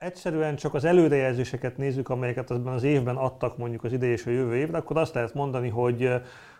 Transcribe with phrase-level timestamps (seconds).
[0.00, 4.30] egyszerűen csak az előrejelzéseket nézzük, amelyeket azban az évben adtak mondjuk az idei és a
[4.30, 6.10] jövő évre, akkor azt lehet mondani, hogy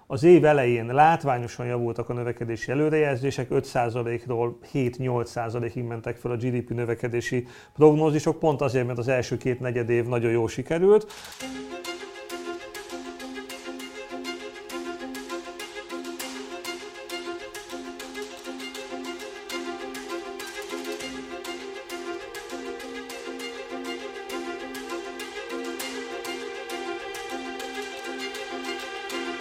[0.07, 7.47] az év elején látványosan javultak a növekedési előrejelzések, 5%-ról 7-8%-ig mentek fel a GDP növekedési
[7.75, 11.13] prognózisok, pont azért, mert az első két negyed év nagyon jól sikerült.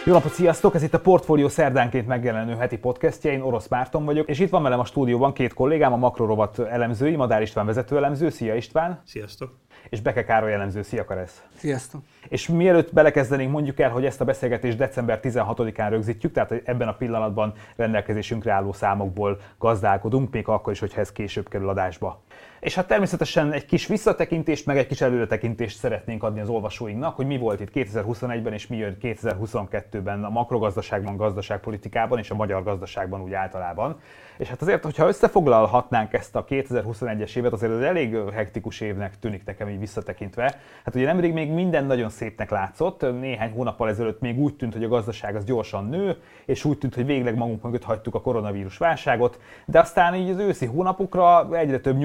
[0.10, 0.76] Jó napot, sziasztok!
[0.76, 4.64] Ez itt a Portfólió szerdánként megjelenő heti podcastja, én Orosz Márton vagyok, és itt van
[4.64, 9.02] velem a stúdióban két kollégám, a Makrorovat elemzői, Madár István vezető elemző, szia István!
[9.06, 9.58] Sziasztok!
[9.90, 11.44] És Beke Károly elemző, szia Karesz!
[11.56, 12.02] Sziasztok!
[12.28, 16.94] És mielőtt belekezdenénk, mondjuk el, hogy ezt a beszélgetést december 16-án rögzítjük, tehát ebben a
[16.94, 22.22] pillanatban rendelkezésünkre álló számokból gazdálkodunk, még akkor is, hogyha ez később kerül adásba.
[22.60, 27.26] És hát természetesen egy kis visszatekintést, meg egy kis előretekintést szeretnénk adni az olvasóinknak, hogy
[27.26, 33.22] mi volt itt 2021-ben és mi jön 2022-ben a makrogazdaságban, gazdaságpolitikában és a magyar gazdaságban
[33.22, 34.00] úgy általában.
[34.40, 39.46] És hát azért, hogyha összefoglalhatnánk ezt a 2021-es évet, azért ez elég hektikus évnek tűnik
[39.46, 40.56] nekem így visszatekintve.
[40.84, 44.84] Hát ugye nemrég még minden nagyon szépnek látszott, néhány hónappal ezelőtt még úgy tűnt, hogy
[44.84, 48.78] a gazdaság az gyorsan nő, és úgy tűnt, hogy végleg magunk mögött hagytuk a koronavírus
[48.78, 51.98] válságot, de aztán így az őszi hónapokra egyre több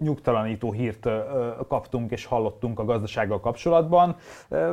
[0.00, 1.08] nyugtalanító hírt
[1.68, 4.16] kaptunk és hallottunk a gazdasággal kapcsolatban.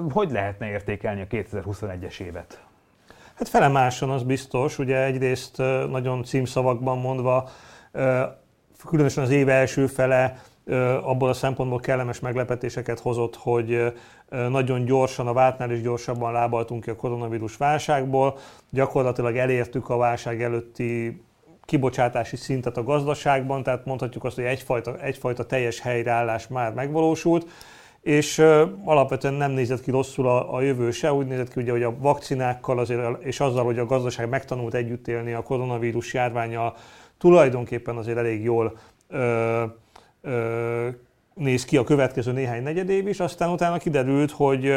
[0.09, 2.66] Hogy lehetne értékelni a 2021-es évet?
[3.37, 5.57] Hát felemáson az biztos, ugye egyrészt
[5.89, 7.49] nagyon címszavakban mondva,
[8.85, 10.41] különösen az év első fele
[11.03, 13.93] abból a szempontból kellemes meglepetéseket hozott, hogy
[14.29, 18.37] nagyon gyorsan, a vártnál is gyorsabban lábaltunk ki a koronavírus válságból.
[18.69, 21.21] Gyakorlatilag elértük a válság előtti
[21.65, 27.47] kibocsátási szintet a gazdaságban, tehát mondhatjuk azt, hogy egyfajta, egyfajta teljes helyreállás már megvalósult
[28.07, 28.39] és
[28.83, 31.97] alapvetően nem nézett ki rosszul a, a jövő se, úgy nézett ki, ugye, hogy a
[31.99, 36.73] vakcinákkal azért, és azzal, hogy a gazdaság megtanult együtt élni a koronavírus járványa
[37.17, 38.77] tulajdonképpen azért elég jól
[39.07, 39.63] ö,
[40.21, 40.87] ö,
[41.33, 44.75] néz ki a következő néhány negyedév is, aztán utána kiderült, hogy,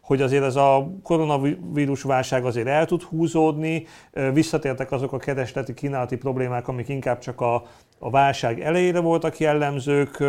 [0.00, 3.86] hogy azért ez a koronavírus válság azért el tud húzódni,
[4.32, 7.62] visszatértek azok a keresleti kínálati problémák, amik inkább csak a,
[7.98, 10.24] a válság elejére voltak jellemzők,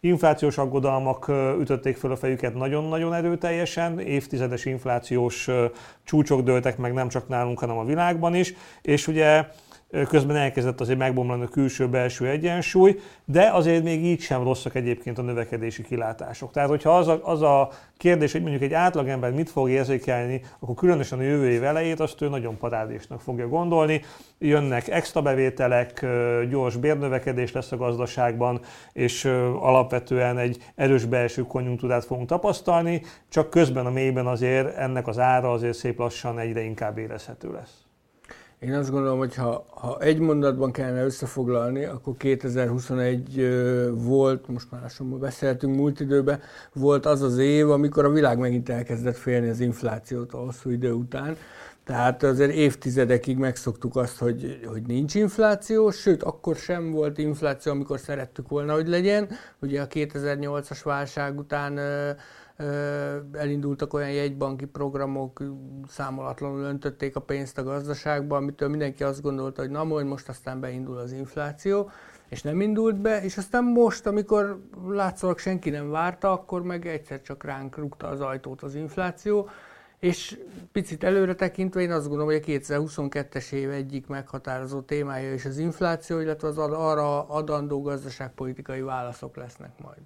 [0.00, 5.48] inflációs aggodalmak ütötték föl a fejüket nagyon-nagyon erőteljesen, évtizedes inflációs
[6.04, 9.44] csúcsok dőltek meg nem csak nálunk, hanem a világban is, és ugye
[10.08, 15.22] közben elkezdett azért megbomlani a külső-belső egyensúly, de azért még így sem rosszak egyébként a
[15.22, 16.50] növekedési kilátások.
[16.52, 20.74] Tehát, hogyha az a, az a kérdés, hogy mondjuk egy átlagember mit fog érzékelni, akkor
[20.74, 24.02] különösen a jövő év elejét azt ő nagyon parádésnak fogja gondolni.
[24.38, 26.06] Jönnek extra bevételek,
[26.50, 28.60] gyors bérnövekedés lesz a gazdaságban,
[28.92, 29.24] és
[29.60, 35.52] alapvetően egy erős belső konjunktúrát fogunk tapasztalni, csak közben a mélyben azért ennek az ára
[35.52, 37.91] azért szép lassan egyre inkább érezhető lesz.
[38.64, 43.48] Én azt gondolom, hogy ha, ha egy mondatban kellene összefoglalni, akkor 2021
[43.94, 46.40] volt, most már lassan beszéltünk múlt időben,
[46.72, 50.92] volt az az év, amikor a világ megint elkezdett félni az inflációt a hosszú idő
[50.92, 51.36] után.
[51.84, 57.98] Tehát azért évtizedekig megszoktuk azt, hogy, hogy nincs infláció, sőt, akkor sem volt infláció, amikor
[57.98, 59.28] szerettük volna, hogy legyen.
[59.58, 61.78] Ugye a 2008-as válság után
[63.32, 65.42] elindultak olyan jegybanki programok,
[65.88, 70.60] számolatlanul öntötték a pénzt a gazdaságba, amitől mindenki azt gondolta, hogy na majd most aztán
[70.60, 71.90] beindul az infláció,
[72.28, 77.22] és nem indult be, és aztán most, amikor látszólag senki nem várta, akkor meg egyszer
[77.22, 79.48] csak ránk rúgta az ajtót az infláció,
[79.98, 80.38] és
[80.72, 85.58] picit előre tekintve én azt gondolom, hogy a 2022-es év egyik meghatározó témája is az
[85.58, 90.00] infláció, illetve az arra adandó gazdaságpolitikai válaszok lesznek majd.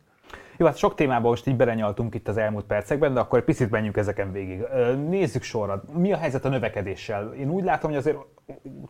[0.59, 3.97] Jó, hát sok témában most így berenyaltunk itt az elmúlt percekben, de akkor picit menjünk
[3.97, 4.65] ezeken végig.
[5.09, 5.83] Nézzük sorra.
[5.93, 7.35] Mi a helyzet a növekedéssel?
[7.35, 8.19] Én úgy látom, hogy azért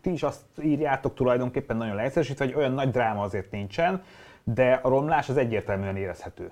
[0.00, 4.02] ti is azt írjátok tulajdonképpen nagyon leegyszerűsítve, hogy olyan nagy dráma azért nincsen,
[4.44, 6.50] de a romlás az egyértelműen érezhető.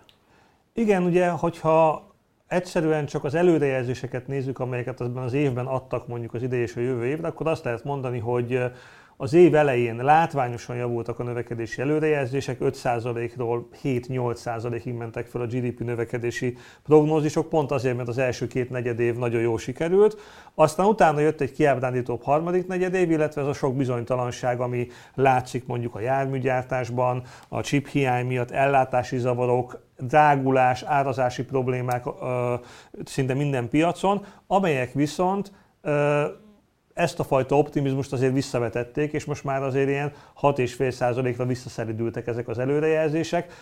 [0.73, 2.09] Igen, ugye, hogyha
[2.47, 6.81] egyszerűen csak az előrejelzéseket nézzük, amelyeket azban az évben adtak mondjuk az idei és a
[6.81, 8.63] jövő évre, akkor azt lehet mondani, hogy
[9.25, 16.57] az év elején látványosan javultak a növekedési előrejelzések, 5%-ról 7-8%-ig mentek fel a GDP növekedési
[16.83, 20.21] prognózisok, pont azért, mert az első két negyed év nagyon jól sikerült.
[20.55, 25.67] Aztán utána jött egy kiábrándítóbb harmadik negyed év, illetve ez a sok bizonytalanság, ami látszik
[25.67, 32.05] mondjuk a járműgyártásban, a chip hiány miatt, ellátási zavarok, drágulás, árazási problémák
[33.05, 35.53] szinte minden piacon, amelyek viszont
[36.95, 42.59] ezt a fajta optimizmust azért visszavetették, és most már azért ilyen 6,5%-ra visszaszeridültek ezek az
[42.59, 43.53] előrejelzések.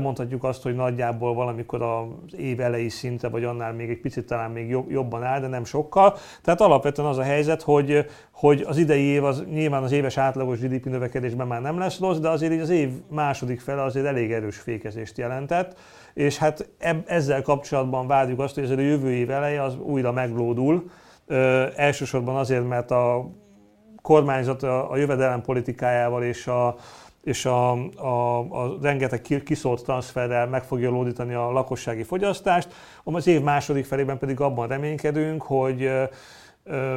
[0.00, 4.50] Mondhatjuk azt, hogy nagyjából valamikor az év elejé szinte, vagy annál még egy picit talán
[4.50, 6.16] még jobban áll, de nem sokkal.
[6.42, 10.58] Tehát alapvetően az a helyzet, hogy, hogy az idei év az nyilván az éves átlagos
[10.58, 14.56] GDP növekedésben már nem lesz rossz, de azért az év második fele azért elég erős
[14.56, 15.78] fékezést jelentett,
[16.14, 16.68] és hát
[17.06, 20.90] ezzel kapcsolatban várjuk azt, hogy azért a jövő év eleje az újra meglódul,
[21.26, 23.30] Ö, elsősorban azért, mert a
[24.02, 26.76] kormányzat a, a jövedelem politikájával és a,
[27.22, 32.68] és a, a, a rengeteg kiszólt transferrel meg fogja lódítani a lakossági fogyasztást.
[33.04, 35.82] Az év második felében pedig abban reménykedünk, hogy
[36.64, 36.96] ö,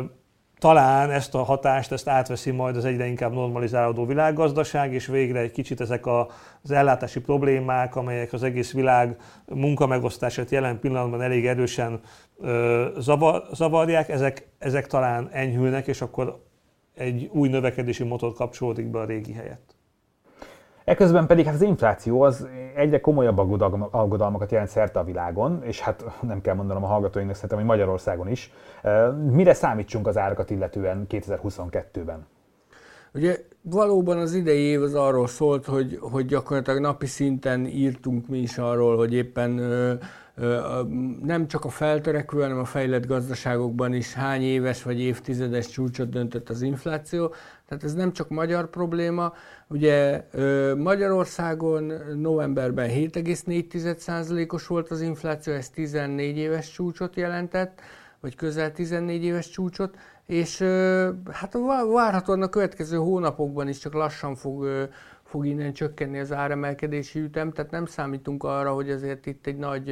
[0.59, 5.51] talán ezt a hatást ezt átveszi majd az egyre inkább normalizálódó világgazdaság, és végre egy
[5.51, 11.99] kicsit ezek az ellátási problémák, amelyek az egész világ munkamegosztását jelen pillanatban elég erősen
[12.97, 16.43] zavar, zavarják, ezek, ezek talán enyhülnek, és akkor
[16.95, 19.78] egy új növekedési motor kapcsolódik be a régi helyett.
[20.89, 23.37] Eközben pedig hát az infláció az egyre komolyabb
[23.91, 28.27] aggodalmakat jelent szerte a világon, és hát nem kell mondanom a hallgatóinknak szerintem, hogy Magyarországon
[28.27, 28.51] is.
[29.31, 32.27] Mire számítsunk az árakat illetően 2022-ben?
[33.13, 38.37] Ugye valóban az idei év az arról szólt, hogy, hogy gyakorlatilag napi szinten írtunk mi
[38.37, 39.59] is arról, hogy éppen
[41.21, 46.49] nem csak a feltörekvő, hanem a fejlett gazdaságokban is hány éves vagy évtizedes csúcsot döntött
[46.49, 47.33] az infláció.
[47.67, 49.33] Tehát ez nem csak magyar probléma.
[49.67, 50.25] Ugye
[50.77, 57.81] Magyarországon novemberben 7,4%-os volt az infláció, ez 14 éves csúcsot jelentett,
[58.19, 60.61] vagy közel 14 éves csúcsot, és
[61.31, 61.57] hát
[61.93, 64.89] várhatóan a következő hónapokban is csak lassan fog,
[65.29, 69.91] fog innen csökkenni az áremelkedési ütem, tehát nem számítunk arra, hogy azért itt egy nagy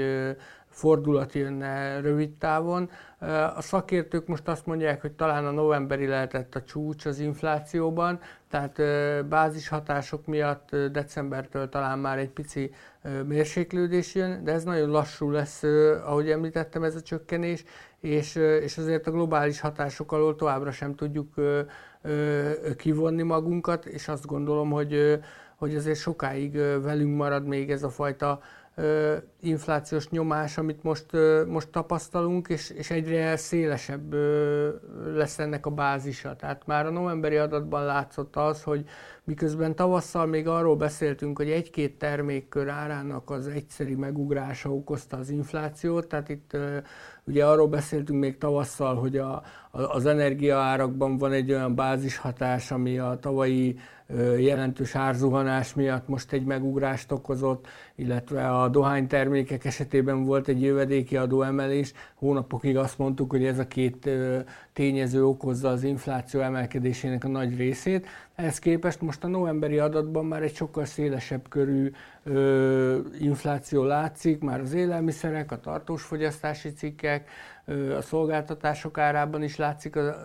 [0.69, 2.89] fordulat jönne rövid távon.
[3.55, 8.19] A szakértők most azt mondják, hogy talán a novemberi lehetett a csúcs az inflációban,
[8.49, 8.81] tehát
[9.27, 12.71] bázishatások miatt decembertől talán már egy pici
[13.25, 15.63] mérséklődés jön, de ez nagyon lassú lesz,
[16.05, 17.63] ahogy említettem, ez a csökkenés,
[17.99, 21.33] és, és azért a globális hatások alól továbbra sem tudjuk
[22.77, 25.19] kivonni magunkat, és azt gondolom, hogy,
[25.55, 28.39] hogy azért sokáig velünk marad még ez a fajta
[29.39, 31.05] inflációs nyomás, amit most,
[31.47, 34.13] most tapasztalunk, és, és egyre szélesebb
[35.15, 36.35] lesz ennek a bázisa.
[36.35, 38.85] Tehát már a novemberi adatban látszott az, hogy
[39.23, 46.07] miközben tavasszal még arról beszéltünk, hogy egy-két termékkör árának az egyszeri megugrása okozta az inflációt,
[46.07, 46.57] tehát itt
[47.23, 53.17] ugye arról beszéltünk még tavasszal, hogy a, az energiaárakban van egy olyan bázishatás, ami a
[53.21, 53.79] tavalyi
[54.37, 61.93] jelentős árzuhanás miatt most egy megugrást okozott, illetve a dohánytermékek esetében volt egy jövedéki adóemelés.
[62.15, 64.09] Hónapokig azt mondtuk, hogy ez a két
[64.73, 68.07] tényező okozza az infláció emelkedésének a nagy részét.
[68.35, 71.91] Ehhez képest most a novemberi adatban már egy sokkal szélesebb körű
[73.19, 77.29] infláció látszik, már az élelmiszerek, a tartós fogyasztási cikkek,
[77.97, 80.15] a szolgáltatások árában is látszik a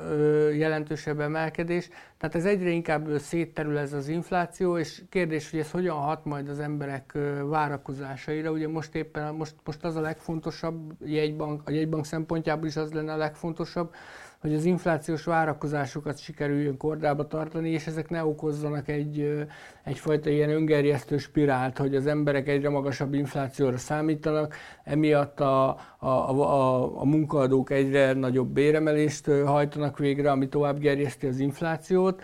[0.53, 1.89] jelentősebb emelkedés.
[2.19, 6.49] Tehát ez egyre inkább szétterül ez az infláció, és kérdés, hogy ez hogyan hat majd
[6.49, 8.51] az emberek várakozásaira.
[8.51, 13.13] Ugye most éppen most, most az a legfontosabb, jegybank, a jegybank szempontjából is az lenne
[13.13, 13.95] a legfontosabb,
[14.43, 19.47] hogy az inflációs várakozásokat sikerüljön kordába tartani, és ezek ne okozzanak egy,
[19.85, 24.55] egyfajta ilyen öngerjesztő spirált, hogy az emberek egyre magasabb inflációra számítanak,
[24.85, 31.39] emiatt a, a, a, a munkaadók egyre nagyobb béremelést hajtanak végre, ami tovább gerjeszti az
[31.39, 32.23] inflációt.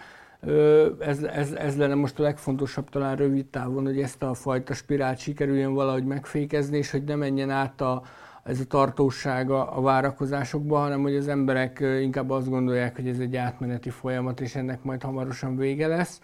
[0.98, 5.18] Ez, ez, ez lenne most a legfontosabb talán rövid távon, hogy ezt a fajta spirált
[5.18, 8.02] sikerüljön valahogy megfékezni, és hogy ne menjen át a,
[8.48, 13.36] ez a tartósága a várakozásokban, hanem hogy az emberek inkább azt gondolják, hogy ez egy
[13.36, 16.20] átmeneti folyamat, és ennek majd hamarosan vége lesz.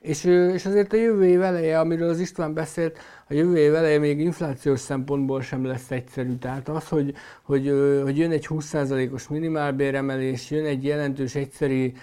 [0.00, 3.98] És, és azért a jövő év eleje, amiről az István beszélt, a jövő év eleje
[3.98, 6.36] még inflációs szempontból sem lesz egyszerű.
[6.36, 11.94] Tehát az, hogy, hogy, hogy jön egy 20%-os minimálbéremelés, jön egy jelentős egyszeri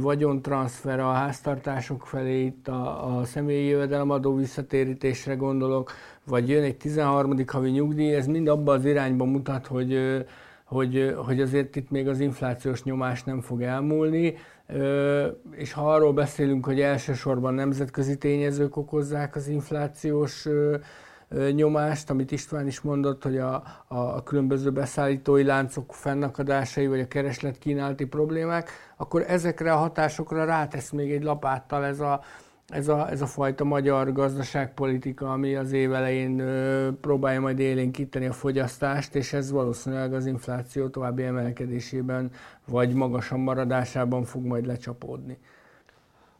[0.00, 5.92] vagyontranszfer a háztartások felé, itt a, a személyi jövedelemadó visszatérítésre gondolok,
[6.24, 7.36] vagy jön egy 13.
[7.46, 10.24] havi nyugdíj, ez mind abba az irányba mutat, hogy,
[10.64, 14.34] hogy, hogy azért itt még az inflációs nyomás nem fog elmúlni,
[15.50, 20.48] és ha arról beszélünk, hogy elsősorban nemzetközi tényezők okozzák az inflációs
[21.54, 23.54] nyomást, amit István is mondott, hogy a,
[23.88, 30.44] a, a különböző beszállítói láncok fennakadásai, vagy a kereslet kínálti problémák, akkor ezekre a hatásokra
[30.44, 32.20] rátesz még egy lapáttal ez a,
[32.68, 38.26] ez a, ez a fajta magyar gazdaságpolitika, ami az év elején ö, próbálja majd élénkíteni
[38.26, 42.30] a fogyasztást, és ez valószínűleg az infláció további emelkedésében
[42.66, 45.38] vagy magasan maradásában fog majd lecsapódni.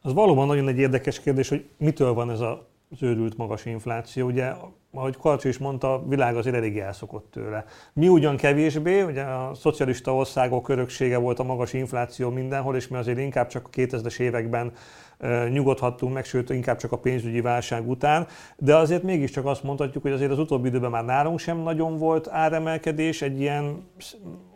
[0.02, 2.66] Az valóban nagyon egy érdekes kérdés, hogy mitől van ez a
[3.00, 4.26] őrült magas infláció.
[4.26, 4.52] Ugye,
[4.92, 7.64] ahogy Karcsó is mondta, a világ azért elég elszokott tőle.
[7.92, 12.96] Mi ugyan kevésbé, ugye a szocialista országok öröksége volt a magas infláció mindenhol, és mi
[12.96, 14.72] azért inkább csak a 2000-es években
[15.50, 20.12] nyugodhattunk meg, sőt inkább csak a pénzügyi válság után, de azért mégiscsak azt mondhatjuk, hogy
[20.12, 23.88] azért az utóbbi időben már nálunk sem nagyon volt áremelkedés, egy ilyen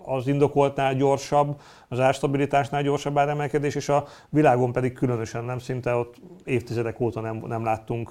[0.05, 6.15] az indokoltnál gyorsabb, az árstabilitásnál gyorsabb áremelkedés, és a világon pedig különösen nem, szinte ott
[6.45, 8.11] évtizedek óta nem, nem láttunk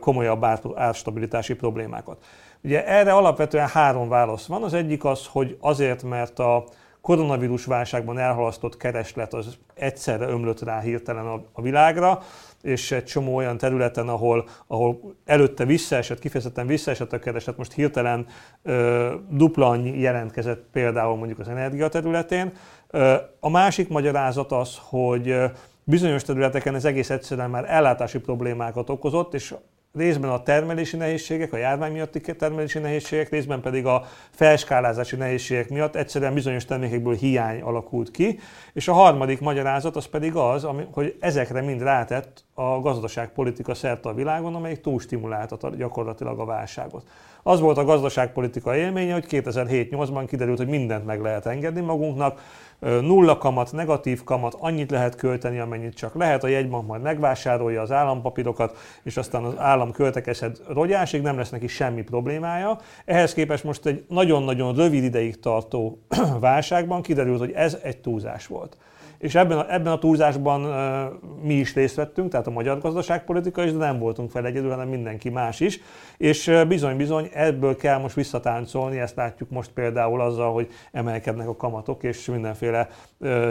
[0.00, 0.44] komolyabb
[0.74, 2.24] árstabilitási problémákat.
[2.62, 4.62] Ugye erre alapvetően három válasz van.
[4.62, 6.64] Az egyik az, hogy azért, mert a
[7.04, 12.22] koronavírus válságban elhalasztott kereslet az egyszerre ömlött rá hirtelen a, a világra,
[12.62, 18.26] és egy csomó olyan területen, ahol, ahol előtte visszaesett, kifejezetten visszaesett a kereslet, most hirtelen
[18.62, 22.52] ö, dupla annyi jelentkezett például mondjuk az energia területén.
[22.90, 25.34] Ö, a másik magyarázat az, hogy
[25.84, 29.54] bizonyos területeken ez egész egyszerűen már ellátási problémákat okozott, és
[29.94, 35.96] részben a termelési nehézségek, a járvány miatti termelési nehézségek, részben pedig a felskálázási nehézségek miatt
[35.96, 38.38] egyszerűen bizonyos termékekből hiány alakult ki.
[38.72, 44.14] És a harmadik magyarázat az pedig az, hogy ezekre mind rátett a gazdaságpolitika szerte a
[44.14, 47.06] világon, amelyik túlstimulálta gyakorlatilag a válságot.
[47.46, 52.40] Az volt a gazdaságpolitika élménye, hogy 2007-8-ban kiderült, hogy mindent meg lehet engedni magunknak,
[52.80, 57.90] nulla kamat, negatív kamat, annyit lehet költeni, amennyit csak lehet, a jegybank majd megvásárolja az
[57.90, 62.78] állampapírokat, és aztán az állam költekezhet rogyásig, nem lesz neki semmi problémája.
[63.04, 65.98] Ehhez képest most egy nagyon-nagyon rövid ideig tartó
[66.40, 68.76] válságban kiderült, hogy ez egy túlzás volt
[69.24, 70.60] és ebben a, ebben a túlzásban
[71.42, 74.88] mi is részt vettünk, tehát a magyar gazdaságpolitika is, de nem voltunk fel egyedül, hanem
[74.88, 75.80] mindenki más is,
[76.16, 82.02] és bizony-bizony ebből kell most visszatáncolni, ezt látjuk most például azzal, hogy emelkednek a kamatok,
[82.02, 82.88] és mindenféle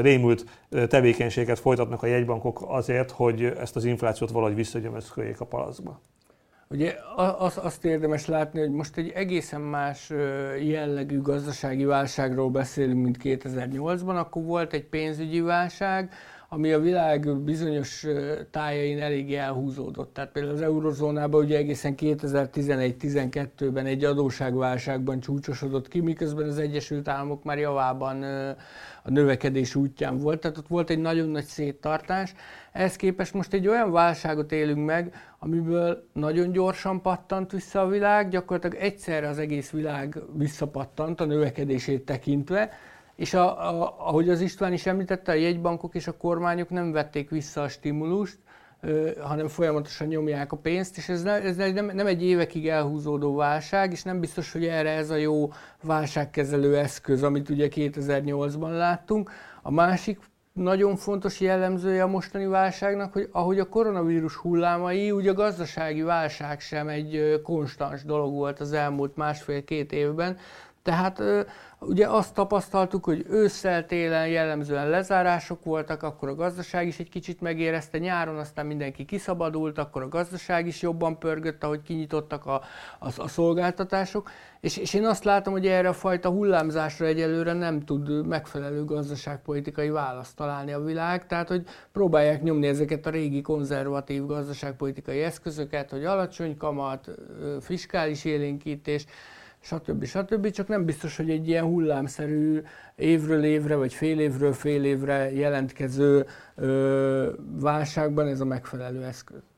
[0.02, 0.46] rémült
[0.88, 6.00] tevékenységet folytatnak a jegybankok azért, hogy ezt az inflációt valahogy visszagyömözköljék a palacba.
[6.70, 10.12] Ugye az, azt érdemes látni, hogy most egy egészen más
[10.62, 16.12] jellegű gazdasági válságról beszélünk, mint 2008-ban, akkor volt egy pénzügyi válság,
[16.54, 18.08] ami a világ bizonyos
[18.52, 20.14] tájain elég elhúzódott.
[20.14, 27.44] Tehát például az eurozónában ugye egészen 2011-12-ben egy adóságválságban csúcsosodott ki, miközben az Egyesült Államok
[27.44, 28.26] már javában
[29.04, 32.34] a növekedés útján volt, tehát ott volt egy nagyon nagy széttartás.
[32.72, 38.30] Ehhez képest most egy olyan válságot élünk meg, amiből nagyon gyorsan pattant vissza a világ,
[38.30, 42.70] gyakorlatilag egyszerre az egész világ visszapattant a növekedését tekintve,
[43.16, 47.30] és a, a, ahogy az István is említette, a jegybankok és a kormányok nem vették
[47.30, 48.38] vissza a stimulust,
[49.22, 53.92] hanem folyamatosan nyomják a pénzt, és ez, ne, ez nem, nem egy évekig elhúzódó válság,
[53.92, 55.52] és nem biztos, hogy erre ez a jó
[55.84, 59.32] válságkezelő eszköz, amit ugye 2008-ban láttunk.
[59.62, 60.20] A másik
[60.54, 66.60] nagyon fontos jellemzője a mostani válságnak, hogy ahogy a koronavírus hullámai, úgy a gazdasági válság
[66.60, 70.38] sem egy konstans dolog volt az elmúlt másfél-két évben.
[70.84, 71.24] Tehát
[71.80, 77.42] ugye azt tapasztaltuk, hogy ősszel, télen jellemzően lezárások voltak, akkor a gazdaság is egy kicsit
[77.42, 82.62] megérezte, nyáron aztán mindenki kiszabadult, akkor a gazdaság is jobban pörgött, ahogy kinyitottak a,
[83.00, 87.82] a, a szolgáltatások, és, és én azt látom, hogy erre a fajta hullámzásra egyelőre nem
[87.82, 94.26] tud megfelelő gazdaságpolitikai választ találni a világ, tehát hogy próbálják nyomni ezeket a régi konzervatív
[94.26, 97.10] gazdaságpolitikai eszközöket, hogy alacsony kamat,
[97.60, 99.06] fiskális élénkítés,
[99.64, 100.06] stb.
[100.06, 100.50] stb.
[100.50, 102.62] Csak nem biztos, hogy egy ilyen hullámszerű
[102.96, 109.53] évről évre, vagy fél évről fél évre jelentkező ö, válságban ez a megfelelő eszköz.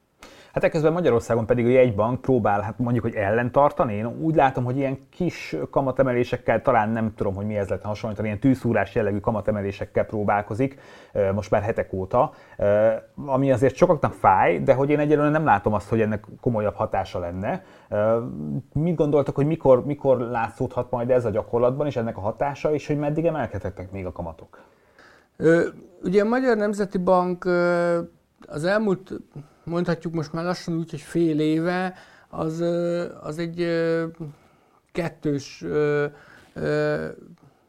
[0.56, 3.94] Hát ekközben Magyarországon pedig a jegybank próbál hát mondjuk, hogy ellentartani.
[3.94, 8.28] Én úgy látom, hogy ilyen kis kamatemelésekkel, talán nem tudom, hogy mi ez lehetne hasonlítani,
[8.28, 10.80] ilyen tűszúrás jellegű kamatemelésekkel próbálkozik
[11.34, 12.32] most már hetek óta,
[13.26, 17.20] ami azért sokaknak fáj, de hogy én egyelőre nem látom azt, hogy ennek komolyabb hatása
[17.20, 17.64] lenne.
[18.74, 22.88] Mit gondoltak, hogy mikor, mikor látszódhat majd ez a gyakorlatban, és ennek a hatása, és
[22.88, 24.62] hogy meddig emelkedhetnek még a kamatok?
[26.04, 27.46] Ugye a Magyar Nemzeti Bank
[28.48, 29.12] az elmúlt
[29.66, 31.94] mondhatjuk most már lassan úgy, hogy fél éve,
[32.30, 32.60] az,
[33.22, 33.68] az egy
[34.92, 35.66] kettős,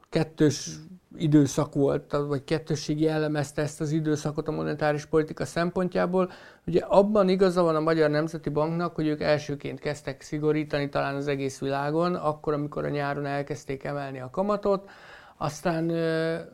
[0.08, 0.70] kettős
[1.16, 6.30] időszak volt, vagy kettősségi jellemezte ezt az időszakot a monetáris politika szempontjából.
[6.66, 11.28] Ugye abban igaza van a Magyar Nemzeti Banknak, hogy ők elsőként kezdtek szigorítani talán az
[11.28, 14.90] egész világon, akkor, amikor a nyáron elkezdték emelni a kamatot,
[15.36, 15.90] aztán,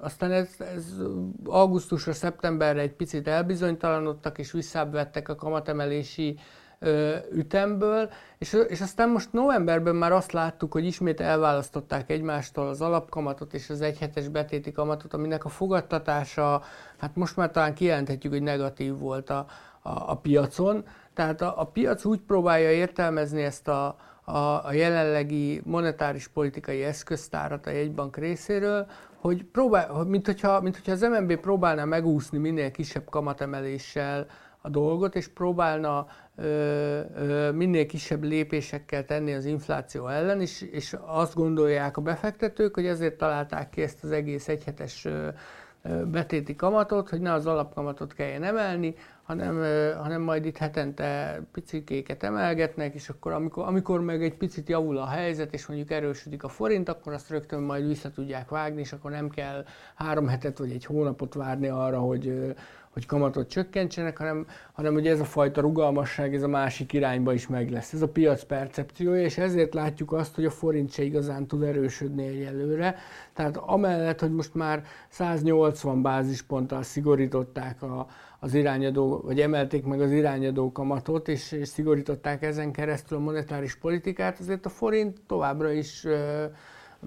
[0.00, 0.84] aztán ez, ez
[1.44, 6.38] augusztusra, szeptemberre egy picit elbizonytalanodtak, és visszavettek a kamatemelési
[7.32, 13.54] ütemből, és, és aztán most novemberben már azt láttuk, hogy ismét elválasztották egymástól az alapkamatot
[13.54, 16.62] és az egyhetes betéti kamatot, aminek a fogadtatása,
[16.98, 19.46] hát most már talán kijelenthetjük, hogy negatív volt a,
[19.82, 20.84] a, a piacon.
[21.14, 27.66] Tehát a, a piac úgy próbálja értelmezni ezt a, a, a jelenlegi monetáris politikai eszköztárat
[27.66, 28.86] a jegybank részéről,
[29.16, 34.26] hogy próbál, mint, hogyha, mint hogyha az MNB próbálna megúszni minél kisebb kamatemeléssel
[34.60, 40.96] a dolgot, és próbálna ö, ö, minél kisebb lépésekkel tenni az infláció ellen, és, és
[41.06, 45.28] azt gondolják a befektetők, hogy ezért találták ki ezt az egész egyhetes ö,
[46.04, 49.56] betéti kamatot, hogy ne az alapkamatot kelljen emelni, hanem,
[50.02, 55.06] hanem majd itt hetente picikéket emelgetnek, és akkor amikor, amikor meg egy picit javul a
[55.06, 59.10] helyzet, és mondjuk erősödik a forint, akkor azt rögtön majd vissza tudják vágni, és akkor
[59.10, 62.54] nem kell három hetet vagy egy hónapot várni arra, hogy,
[62.92, 67.46] hogy kamatot csökkentsenek, hanem, hanem hogy ez a fajta rugalmasság, ez a másik irányba is
[67.46, 67.92] meg lesz.
[67.92, 72.26] Ez a piac percepciója, és ezért látjuk azt, hogy a forint se igazán tud erősödni
[72.26, 72.96] egyelőre.
[73.32, 78.06] Tehát amellett, hogy most már 180 bázisponttal szigorították a,
[78.38, 83.76] az irányadó, vagy emelték meg az irányadó kamatot, és, és szigorították ezen keresztül a monetáris
[83.76, 86.06] politikát, azért a forint továbbra is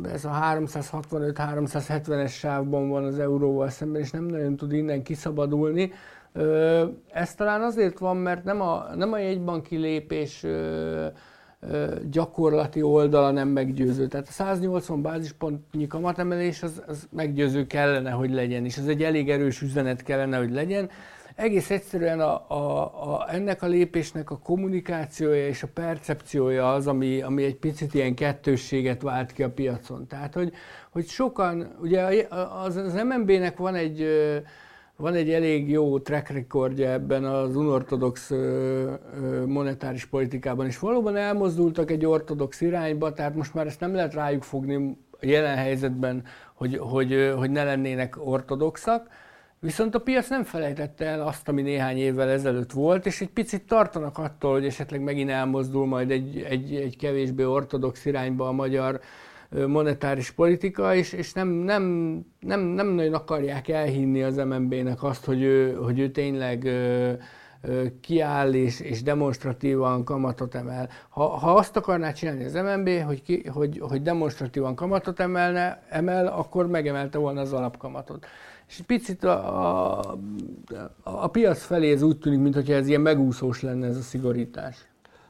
[0.03, 5.91] ez a 365-370-es sávban van az euróval szemben, és nem nagyon tud innen kiszabadulni.
[7.11, 10.45] Ez talán azért van, mert nem a, nem a jegybanki lépés
[12.09, 14.07] gyakorlati oldala nem meggyőző.
[14.07, 19.29] Tehát a 180 bázispontnyi kamatemelés az, az meggyőző kellene, hogy legyen, és ez egy elég
[19.29, 20.89] erős üzenet kellene, hogy legyen.
[21.35, 22.81] Egész egyszerűen a, a,
[23.13, 28.15] a, ennek a lépésnek a kommunikációja és a percepciója az, ami, ami egy picit ilyen
[28.15, 30.07] kettősséget vált ki a piacon.
[30.07, 30.53] Tehát, hogy,
[30.89, 32.27] hogy sokan, ugye
[32.63, 34.05] az, az MNB-nek van egy,
[34.95, 38.31] van egy elég jó track recordja ebben az unortodox
[39.45, 44.43] monetáris politikában, és valóban elmozdultak egy ortodox irányba, tehát most már ezt nem lehet rájuk
[44.43, 46.23] fogni a jelen helyzetben,
[46.53, 49.07] hogy, hogy, hogy ne lennének ortodoxak,
[49.59, 53.67] Viszont a piac nem felejtette el azt, ami néhány évvel ezelőtt volt, és egy picit
[53.67, 58.99] tartanak attól, hogy esetleg megint elmozdul majd egy, egy, egy kevésbé ortodox irányba a magyar
[59.67, 61.83] monetáris politika, és, és nem, nem,
[62.39, 66.69] nem, nem nagyon akarják elhinni az MNB-nek azt, hogy ő, hogy ő tényleg
[68.01, 70.89] kiáll és, és demonstratívan kamatot emel.
[71.09, 76.27] Ha, ha azt akarná csinálni az MNB, hogy, ki, hogy, hogy demonstratívan kamatot emelne, emel,
[76.27, 78.25] akkor megemelte volna az alapkamatot
[78.67, 80.17] és egy picit a, a,
[81.03, 84.87] a piac felé ez úgy tűnik, mintha ez ilyen megúszós lenne ez a szigorítás.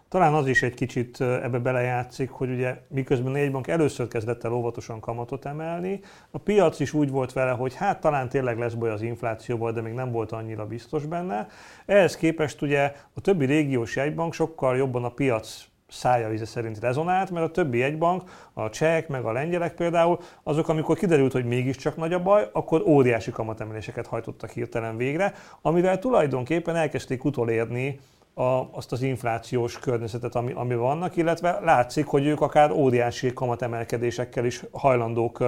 [0.10, 4.54] Talán az is egy kicsit ebbe belejátszik, hogy ugye miközben a bank először kezdett el
[4.54, 6.00] óvatosan kamatot emelni,
[6.32, 9.82] a piac is úgy volt vele, hogy hát talán tényleg lesz baj az inflációval, de
[9.82, 11.48] még nem volt annyira biztos benne.
[11.86, 17.32] Ehhez képest ugye a többi régiós jegybank sokkal jobban a piac szája vize szerint rezonált,
[17.32, 21.96] mert a többi egybank, a csehek, meg a lengyelek például, azok, amikor kiderült, hogy mégiscsak
[21.96, 28.00] nagy a baj, akkor óriási kamatemeléseket hajtottak hirtelen végre, amivel tulajdonképpen elkezdték utolérni
[28.38, 34.46] a, azt az inflációs környezetet, ami, ami vannak, illetve látszik, hogy ők akár óriási kamatemelkedésekkel
[34.46, 35.44] is hajlandók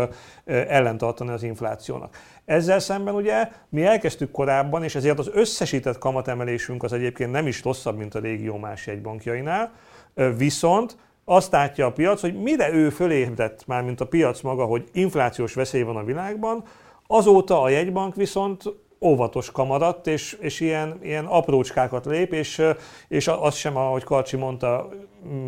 [0.46, 2.18] ellentartani az inflációnak.
[2.46, 7.64] Ezzel szemben ugye mi elkezdtük korábban, és ezért az összesített kamatemelésünk az egyébként nem is
[7.64, 9.72] rosszabb, mint a régió más egybankjainál,
[10.38, 14.90] Viszont azt látja a piac, hogy mire ő fölébredt már, mint a piac maga, hogy
[14.94, 16.64] inflációs veszély van a világban,
[17.08, 18.64] azóta a jegybank viszont
[19.00, 22.62] óvatos kamarat, és, és ilyen, ilyen aprócskákat lép, és,
[23.08, 24.90] és az sem, ahogy Karcsi mondta,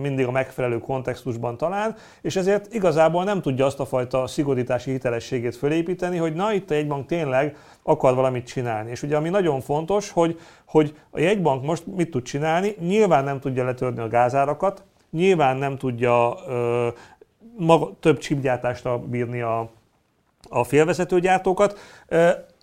[0.01, 5.55] mindig a megfelelő kontextusban talán, és ezért igazából nem tudja azt a fajta szigorítási hitelességét
[5.55, 8.89] fölépíteni, hogy na itt a jegybank tényleg akar valamit csinálni.
[8.89, 13.39] És ugye ami nagyon fontos, hogy, hogy a jegybank most mit tud csinálni, nyilván nem
[13.39, 16.87] tudja letörni a gázárakat, nyilván nem tudja ö,
[17.57, 19.69] maga, több csipgyártásra bírni a,
[20.49, 21.79] a félvezetőgyártókat.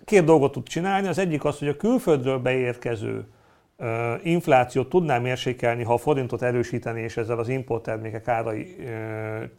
[0.05, 3.25] Két dolgot tud csinálni, az egyik az, hogy a külföldről beérkező
[4.23, 8.75] inflációt tudná mérsékelni, ha a forintot erősíteni, és ezzel az importtermékek árai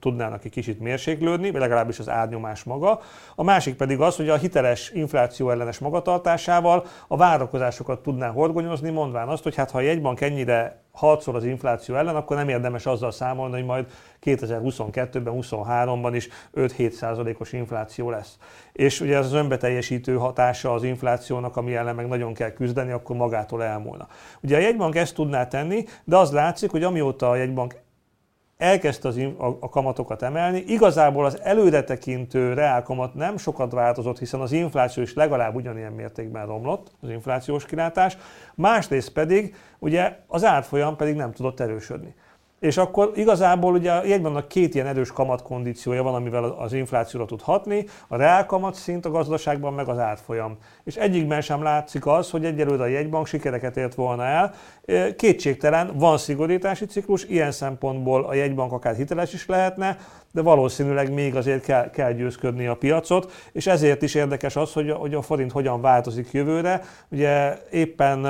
[0.00, 3.00] tudnának egy kicsit mérséklődni, legalábbis az árnyomás maga.
[3.34, 9.28] A másik pedig az, hogy a hiteles infláció ellenes magatartásával a várakozásokat tudná horgonyozni, mondván
[9.28, 13.10] azt, hogy hát ha a jegybank ennyire harcol az infláció ellen, akkor nem érdemes azzal
[13.10, 13.86] számolni, hogy majd
[14.24, 18.38] 2022-ben, 23-ban is 5-7 százalékos infláció lesz.
[18.72, 23.16] És ugye ez az önbeteljesítő hatása az inflációnak, ami ellen meg nagyon kell küzdeni, akkor
[23.16, 24.08] magától elmúlna.
[24.40, 27.74] Ugye a jegybank ezt tudná tenni, de az látszik, hogy amióta a jegybank
[28.58, 30.64] elkezdte az, a, a kamatokat emelni.
[30.66, 36.90] Igazából az előretekintő reálkamat nem sokat változott, hiszen az infláció is legalább ugyanilyen mértékben romlott,
[37.00, 38.18] az inflációs kilátás.
[38.54, 42.14] Másrészt pedig ugye az árfolyam pedig nem tudott erősödni.
[42.60, 47.42] És akkor igazából ugye a jegybanknak két ilyen erős kamatkondíciója van, amivel az inflációra tud
[47.42, 50.56] hatni, a reál kamat szint a gazdaságban, meg az árfolyam.
[50.84, 54.54] És egyikben sem látszik az, hogy egyelőre a jegybank sikereket ért volna el.
[55.16, 59.98] Kétségtelen, van szigorítási ciklus, ilyen szempontból a jegybank akár hiteles is lehetne,
[60.32, 64.90] de valószínűleg még azért kell, kell győzködni a piacot, és ezért is érdekes az, hogy
[64.90, 66.82] hogy a forint hogyan változik jövőre.
[67.08, 68.26] Ugye éppen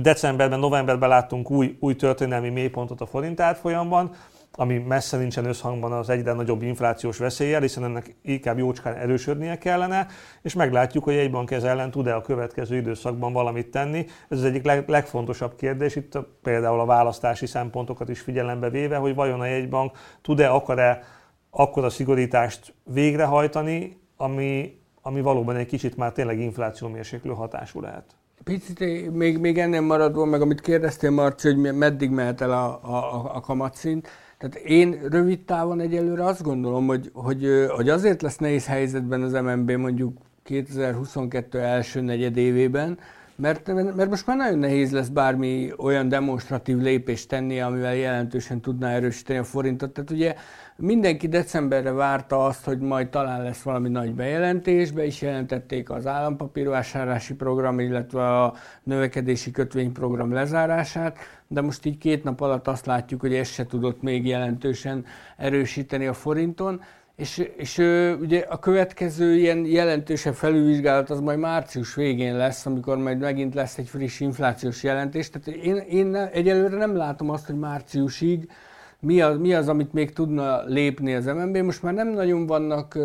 [0.00, 4.10] Decemberben, novemberben láttunk új, új történelmi mélypontot a forint árfolyamban,
[4.52, 10.06] ami messze nincsen összhangban az egyre nagyobb inflációs veszéllyel, hiszen ennek inkább jócskán erősödnie kellene,
[10.42, 14.06] és meglátjuk, hogy egy bank ez ellen tud-e a következő időszakban valamit tenni.
[14.28, 19.14] Ez az egyik leg, legfontosabb kérdés, itt például a választási szempontokat is figyelembe véve, hogy
[19.14, 21.02] vajon a jegybank tud-e, akar-e
[21.50, 28.16] akkor a szigorítást végrehajtani, ami, ami valóban egy kicsit már tényleg inflációmérséklő hatású lehet.
[28.44, 33.30] Picit még, még ennél maradva, meg amit kérdeztél Marci, hogy meddig mehet el a, a,
[33.34, 34.08] a kamatszint.
[34.38, 39.32] Tehát én rövid távon egyelőre azt gondolom, hogy, hogy, hogy azért lesz nehéz helyzetben az
[39.32, 42.98] MNB mondjuk 2022 első negyedévében,
[43.42, 48.90] mert, mert most már nagyon nehéz lesz bármi olyan demonstratív lépést tenni, amivel jelentősen tudná
[48.90, 49.92] erősíteni a forintot.
[49.92, 50.34] Tehát ugye
[50.76, 56.06] Mindenki decemberre várta azt, hogy majd talán lesz valami nagy bejelentés, be is jelentették az
[56.06, 63.20] állampapírvásárlási program, illetve a növekedési kötvényprogram lezárását, de most így két nap alatt azt látjuk,
[63.20, 65.04] hogy ez se tudott még jelentősen
[65.36, 66.80] erősíteni a forinton.
[67.16, 67.78] És, és
[68.20, 73.78] ugye a következő ilyen jelentősebb felülvizsgálat az majd március végén lesz, amikor majd megint lesz
[73.78, 75.30] egy friss inflációs jelentés.
[75.30, 78.50] Tehát én, én egyelőre nem látom azt, hogy márciusig
[79.06, 81.56] mi az, mi az, amit még tudna lépni az MNB.
[81.56, 82.98] Most már nem nagyon vannak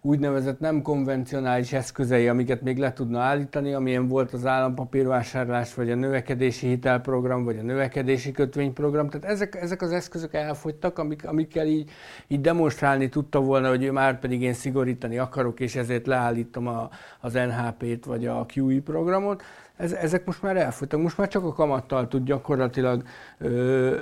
[0.00, 5.94] úgynevezett nem konvencionális eszközei, amiket még le tudna állítani, amilyen volt az állampapírvásárlás, vagy a
[5.94, 9.08] növekedési hitelprogram, vagy a növekedési kötvényprogram.
[9.08, 11.90] Tehát ezek, ezek az eszközök elfogytak, amik, amikkel így,
[12.28, 16.88] így demonstrálni tudta volna, hogy már pedig én szigorítani akarok, és ezért leállítom a,
[17.20, 19.42] az NHP-t, vagy a QE programot
[19.80, 21.00] ez, ezek most már elfogytak.
[21.00, 23.02] Most már csak a kamattal tud gyakorlatilag
[23.38, 23.48] ö,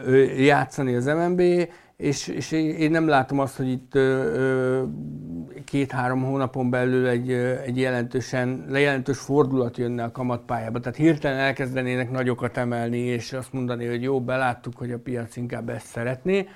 [0.05, 1.41] ö, játszani az MNB,
[1.97, 3.99] és, és én nem látom azt, hogy itt
[5.65, 7.33] két-három hónapon belül egy,
[7.67, 10.81] egy jelentősen, jelentős fordulat jönne a kamatpályába.
[10.81, 15.69] Tehát hirtelen elkezdenének nagyokat emelni, és azt mondani, hogy jó, beláttuk, hogy a piac inkább
[15.69, 16.49] ezt szeretné.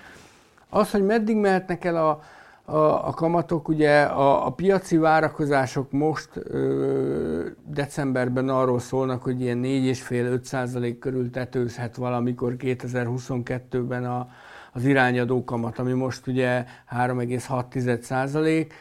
[0.68, 2.22] Az, hogy meddig mehetnek el a,
[2.64, 2.76] a,
[3.08, 10.42] a kamatok, ugye a, a piaci várakozások most ö, decemberben arról szólnak, hogy ilyen 4,5-5
[10.42, 14.28] százalék körül tetőzhet valamikor 2022-ben a,
[14.72, 16.64] az irányadó kamat, ami most ugye
[16.96, 18.74] 3,6 százalék.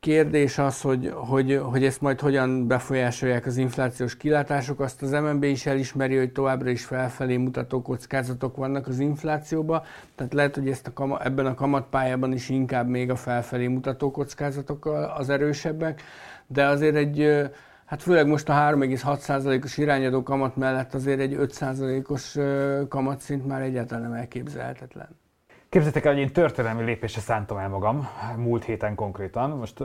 [0.00, 4.80] Kérdés az, hogy, hogy, hogy ezt majd hogyan befolyásolják az inflációs kilátások.
[4.80, 9.82] Azt az MNB is elismeri, hogy továbbra is felfelé mutató kockázatok vannak az inflációban.
[10.14, 14.86] Tehát lehet, hogy ezt a, ebben a kamatpályában is inkább még a felfelé mutató kockázatok
[15.16, 16.02] az erősebbek.
[16.46, 17.50] De azért egy,
[17.84, 22.38] hát főleg most a 3,6%-os irányadó kamat mellett azért egy 5%-os
[22.88, 25.08] kamatszint már egyáltalán nem elképzelhetetlen.
[25.68, 29.50] Képzeljétek el, hogy én történelmi lépésre szántam el magam, múlt héten konkrétan.
[29.50, 29.82] Most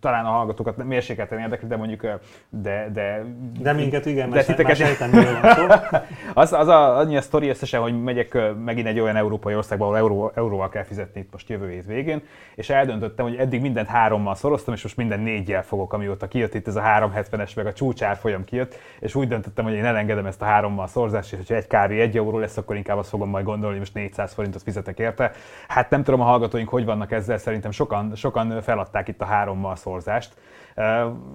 [0.00, 2.00] talán a hallgatókat mérsékelten érdekli, de mondjuk,
[2.48, 2.88] de...
[2.92, 3.24] De,
[3.60, 4.76] de minket igen, de titeket...
[4.76, 5.10] sejtem,
[6.34, 9.96] az, az a, annyi a sztori összesen, hogy megyek megint egy olyan európai országba, ahol
[9.96, 12.22] euró, euróval kell fizetni itt most jövő hét végén,
[12.54, 16.66] és eldöntöttem, hogy eddig mindent hárommal szoroztam, és most minden négyel fogok, amióta kijött itt
[16.68, 20.42] ez a 370-es, meg a csúcsár folyam kijött, és úgy döntöttem, hogy én elengedem ezt
[20.42, 23.44] a hárommal szorzást, és hogyha egy kári egy euró lesz, akkor inkább azt fogom majd
[23.44, 25.32] gondolni, hogy most 400 forintot fizetek érte.
[25.68, 29.53] Hát nem tudom a hallgatóink, hogy vannak ezzel, szerintem sokan, sokan feladták itt a három
[29.54, 30.34] hárommal szorzást.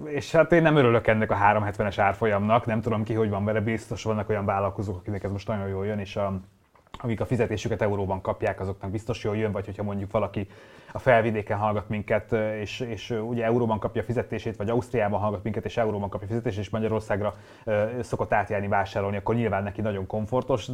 [0.04, 3.60] És hát én nem örülök ennek a 370-es árfolyamnak, nem tudom ki, hogy van vele,
[3.60, 6.40] biztos vannak olyan vállalkozók, akinek ez most nagyon jól jön, és a,
[7.02, 10.46] akik a fizetésüket euróban kapják, azoknak biztos jól jön, vagy hogyha mondjuk valaki
[10.92, 15.64] a felvidéken hallgat minket, és, és ugye euróban kapja a fizetését, vagy Ausztriában hallgat minket,
[15.64, 17.34] és euróban kapja a fizetését, és Magyarországra
[18.00, 20.68] szokott átjárni vásárolni, akkor nyilván neki nagyon komfortos.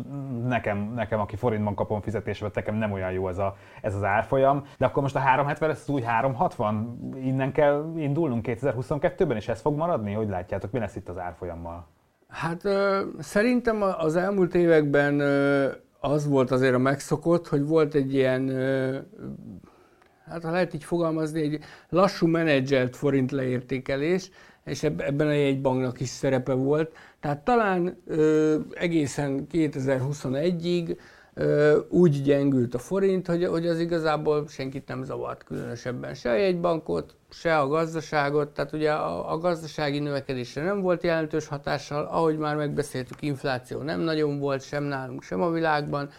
[0.47, 4.65] Nekem, nekem aki forintban kapom fizetésemet, nekem nem olyan jó ez, a, ez az árfolyam.
[4.79, 6.99] De akkor most a 370 lesz úgy 360?
[7.25, 10.12] Innen kell indulnunk 2022-ben, és ez fog maradni?
[10.12, 11.87] Hogy látjátok, mi lesz itt az árfolyammal?
[12.29, 15.69] Hát ö, szerintem az elmúlt években ö,
[16.07, 18.51] az volt azért a megszokott, hogy volt egy ilyen
[20.27, 24.31] hát ha lehet így fogalmazni, egy lassú menedzselt forint leértékelés,
[24.64, 26.97] és ebben a jegybanknak is szerepe volt.
[27.21, 28.03] Tehát talán
[28.75, 30.97] egészen 2021-ig
[31.88, 36.14] úgy gyengült a forint, hogy, hogy az igazából senkit nem zavart különösebben.
[36.14, 41.46] Se a jegybankot, se a gazdaságot, tehát ugye a, a gazdasági növekedésre nem volt jelentős
[41.46, 46.11] hatással, ahogy már megbeszéltük, infláció nem nagyon volt sem nálunk, sem a világban,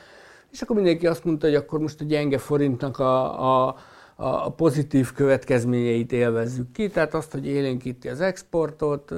[0.51, 3.75] és akkor mindenki azt mondta, hogy akkor most a gyenge forintnak a, a,
[4.15, 9.11] a pozitív következményeit élvezzük ki, tehát azt, hogy élénkíti az exportot,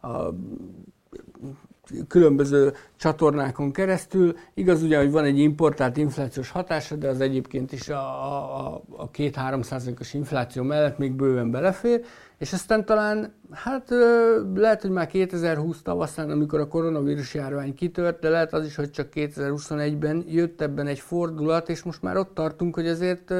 [0.00, 0.34] a
[2.08, 4.36] különböző csatornákon keresztül.
[4.54, 9.10] Igaz ugye, hogy van egy importált inflációs hatása, de az egyébként is a, a, a
[9.10, 12.04] 2-3 százalékos infláció mellett még bőven belefér.
[12.38, 13.88] És aztán talán, hát
[14.54, 18.90] lehet, hogy már 2020 tavaszán, amikor a koronavírus járvány kitört, de lehet az is, hogy
[18.90, 23.30] csak 2021-ben jött ebben egy fordulat, és most már ott tartunk, hogy azért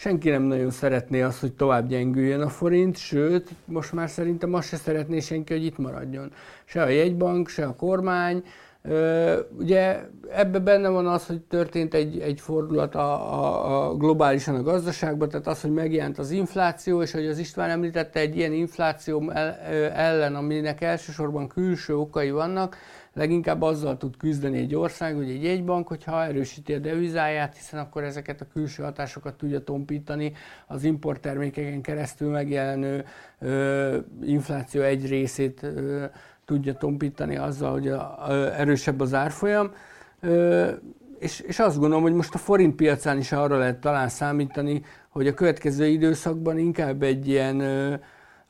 [0.00, 4.68] senki nem nagyon szeretné azt, hogy tovább gyengüljön a forint, sőt, most már szerintem azt
[4.68, 6.32] se szeretné senki, hogy itt maradjon.
[6.64, 8.42] Se a jegybank, se a kormány.
[9.58, 14.62] Ugye ebbe benne van az, hogy történt egy, egy fordulat a, a, a globálisan a
[14.62, 19.30] gazdaságban, tehát az, hogy megjelent az infláció, és hogy az István említette, egy ilyen infláció
[19.94, 22.76] ellen, aminek elsősorban külső okai vannak,
[23.12, 28.02] leginkább azzal tud küzdeni egy ország, hogy egy jegybank, hogyha erősíti a devizáját, hiszen akkor
[28.02, 30.32] ezeket a külső hatásokat tudja tompítani,
[30.66, 33.04] az importtermékeken keresztül megjelenő
[33.38, 36.04] ö, infláció egy részét ö,
[36.44, 39.72] tudja tompítani azzal, hogy a, a, erősebb az árfolyam.
[40.20, 40.70] Ö,
[41.18, 45.26] és, és azt gondolom, hogy most a forint piacán is arra lehet talán számítani, hogy
[45.26, 47.94] a következő időszakban inkább egy ilyen ö,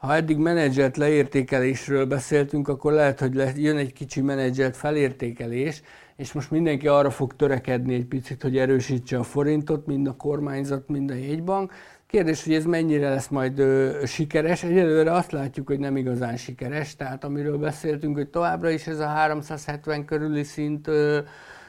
[0.01, 5.83] ha eddig menedzselt leértékelésről beszéltünk, akkor lehet, hogy jön egy kicsi menedzselt felértékelés,
[6.17, 10.89] és most mindenki arra fog törekedni egy picit, hogy erősítse a forintot, mind a kormányzat,
[10.89, 11.73] mind a jegybank.
[12.07, 14.63] Kérdés, hogy ez mennyire lesz majd ö, sikeres.
[14.63, 19.07] Egyelőre azt látjuk, hogy nem igazán sikeres, tehát amiről beszéltünk, hogy továbbra is ez a
[19.07, 21.19] 370 körüli szint ö,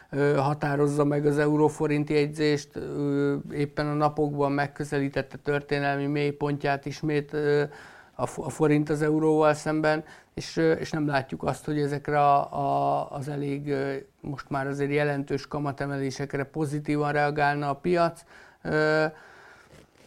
[0.10, 2.76] ö, határozza meg az euróforint jegyzést.
[2.76, 7.63] Ö, éppen a napokban megközelítette történelmi mélypontját ismét ö,
[8.15, 13.28] a forint az euróval szemben, és, és nem látjuk azt, hogy ezekre a, a, az
[13.28, 13.74] elég
[14.21, 18.24] most már azért jelentős kamatemelésekre pozitívan reagálna a piac.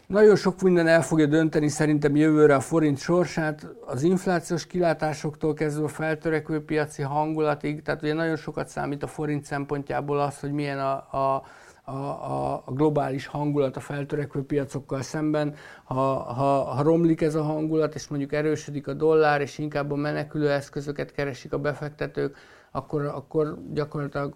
[0.06, 5.84] Nagyon sok minden el fogja dönteni szerintem jövőre a forint sorsát, az inflációs kilátásoktól kezdve
[5.84, 10.78] a feltörekvő piaci hangulatig, tehát ugye nagyon sokat számít a forint szempontjából az, hogy milyen
[10.78, 11.44] a, a
[11.84, 15.54] a, a, globális hangulat a feltörekvő piacokkal szemben.
[15.84, 19.96] Ha, ha, ha romlik ez a hangulat, és mondjuk erősödik a dollár, és inkább a
[19.96, 22.36] menekülő eszközöket keresik a befektetők,
[22.70, 24.34] akkor, akkor gyakorlatilag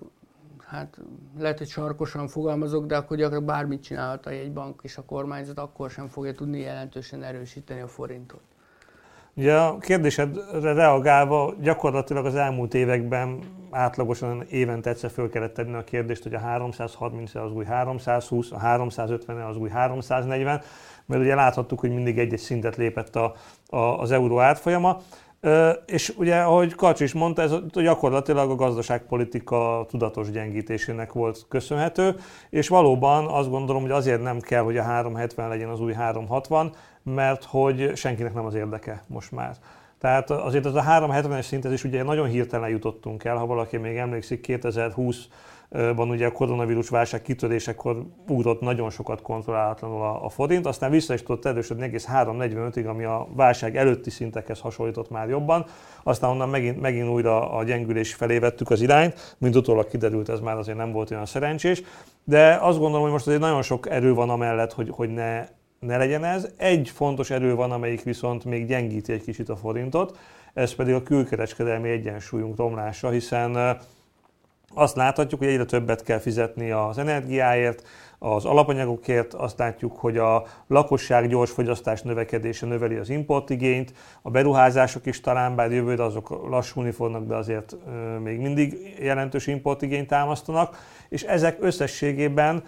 [0.67, 0.99] hát
[1.39, 5.91] lehet, hogy sarkosan fogalmazok, de akkor gyakorlatilag bármit csinálhat a jegybank és a kormányzat, akkor
[5.91, 8.43] sem fogja tudni jelentősen erősíteni a forintot.
[9.39, 13.39] Ugye a kérdésedre reagálva gyakorlatilag az elmúlt években
[13.71, 18.59] átlagosan évente egyszer föl kellett tenni a kérdést, hogy a 330 az új 320, a
[18.59, 20.61] 350 az új 340,
[21.07, 23.35] mert ugye láthattuk, hogy mindig egy-egy szintet lépett a,
[23.67, 25.01] a, az euró átfolyama.
[25.87, 32.15] És ugye, ahogy Karcs is mondta, ez gyakorlatilag a gazdaságpolitika tudatos gyengítésének volt köszönhető,
[32.51, 36.73] és valóban azt gondolom, hogy azért nem kell, hogy a 370 legyen az új 360,
[37.15, 39.57] mert hogy senkinek nem az érdeke most már.
[39.99, 43.97] Tehát azért az a 370-es szinthez is ugye nagyon hirtelen jutottunk el, ha valaki még
[43.97, 45.29] emlékszik, 2020
[45.71, 51.15] ban ugye a koronavírus válság kitörésekor ugrott nagyon sokat kontrollálatlanul a, a forint, aztán vissza
[51.15, 55.65] is tudott erősödni egész 3.45-ig, ami a válság előtti szintekhez hasonlított már jobban,
[56.03, 60.41] aztán onnan megint, megint újra a gyengülés felé vettük az irányt, mint utólag kiderült, ez
[60.41, 61.83] már azért nem volt olyan szerencsés,
[62.25, 65.47] de azt gondolom, hogy most azért nagyon sok erő van amellett, hogy, hogy ne
[65.79, 66.49] ne legyen ez.
[66.57, 70.19] Egy fontos erő van, amelyik viszont még gyengíti egy kicsit a forintot,
[70.55, 73.79] ez pedig a külkereskedelmi egyensúlyunk romlása, hiszen
[74.75, 77.83] azt láthatjuk, hogy egyre többet kell fizetni az energiáért,
[78.19, 85.07] az alapanyagokért, azt látjuk, hogy a lakosság gyors fogyasztás növekedése növeli az importigényt, a beruházások
[85.07, 87.77] is talán, bár jövőre azok lassulni fognak, de azért
[88.23, 90.77] még mindig jelentős importigényt támasztanak,
[91.09, 92.63] és ezek összességében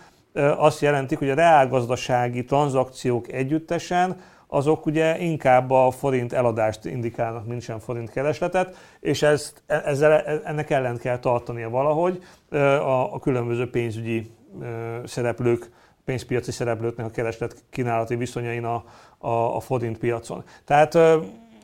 [0.56, 4.16] azt jelentik, hogy a reálgazdasági tranzakciók együttesen
[4.52, 10.12] azok ugye inkább a forint eladást indikálnak, mint sem forint keresletet, és ezt, e, ezzel,
[10.12, 14.30] e, ennek ellen kell tartania valahogy a, a különböző pénzügyi
[15.04, 15.70] szereplők,
[16.04, 18.84] pénzpiaci szereplőknek a kereslet kínálati viszonyain a,
[19.18, 20.44] a, a forint piacon.
[20.64, 20.98] Tehát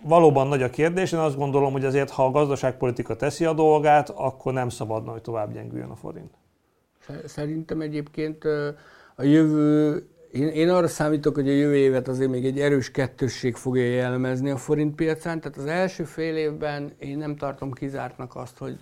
[0.03, 4.09] valóban nagy a kérdés, én azt gondolom, hogy azért, ha a gazdaságpolitika teszi a dolgát,
[4.09, 6.31] akkor nem szabadna, hogy tovább gyengüljön a forint.
[7.25, 8.45] Szerintem egyébként
[9.15, 13.55] a jövő, én, én arra számítok, hogy a jövő évet azért még egy erős kettősség
[13.55, 18.59] fogja jellemezni a forint piacán, tehát az első fél évben én nem tartom kizártnak azt,
[18.59, 18.79] hogy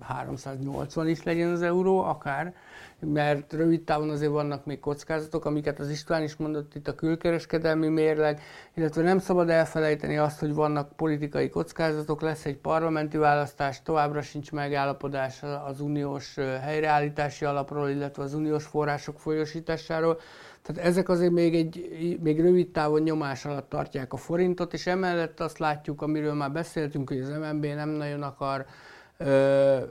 [0.00, 2.54] 380 is legyen az euró, akár,
[3.00, 7.88] mert rövid távon azért vannak még kockázatok, amiket az István is mondott itt a külkereskedelmi
[7.88, 8.40] mérleg,
[8.74, 14.52] illetve nem szabad elfelejteni azt, hogy vannak politikai kockázatok, lesz egy parlamenti választás, továbbra sincs
[14.52, 20.20] megállapodás az uniós helyreállítási alapról, illetve az uniós források folyosításáról,
[20.62, 25.40] tehát ezek azért még, egy, még rövid távon nyomás alatt tartják a forintot, és emellett
[25.40, 28.66] azt látjuk, amiről már beszéltünk, hogy az MNB nem nagyon akar